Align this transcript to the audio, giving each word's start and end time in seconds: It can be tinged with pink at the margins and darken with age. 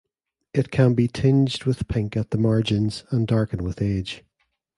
It 0.51 0.71
can 0.71 0.95
be 0.95 1.07
tinged 1.07 1.65
with 1.65 1.87
pink 1.87 2.17
at 2.17 2.31
the 2.31 2.39
margins 2.39 3.03
and 3.11 3.27
darken 3.27 3.63
with 3.63 3.83
age. 3.83 4.23